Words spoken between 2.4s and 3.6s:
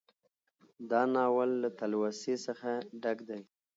څخه ډک دى